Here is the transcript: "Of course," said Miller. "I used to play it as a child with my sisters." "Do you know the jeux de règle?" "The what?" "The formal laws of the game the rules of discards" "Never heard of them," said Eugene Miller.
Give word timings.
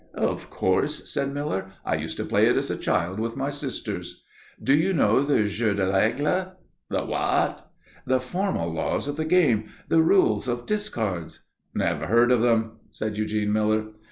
"Of 0.15 0.49
course," 0.49 1.07
said 1.11 1.31
Miller. 1.31 1.67
"I 1.85 1.93
used 1.93 2.17
to 2.17 2.25
play 2.25 2.47
it 2.47 2.57
as 2.57 2.71
a 2.71 2.75
child 2.75 3.19
with 3.19 3.37
my 3.37 3.51
sisters." 3.51 4.23
"Do 4.59 4.73
you 4.73 4.93
know 4.93 5.21
the 5.21 5.45
jeux 5.45 5.75
de 5.75 5.85
règle?" 5.87 6.53
"The 6.89 7.05
what?" 7.05 7.71
"The 8.07 8.19
formal 8.19 8.73
laws 8.73 9.07
of 9.07 9.15
the 9.15 9.25
game 9.25 9.65
the 9.89 10.01
rules 10.01 10.47
of 10.47 10.65
discards" 10.65 11.41
"Never 11.75 12.07
heard 12.07 12.31
of 12.31 12.41
them," 12.41 12.79
said 12.89 13.15
Eugene 13.15 13.53
Miller. 13.53 13.89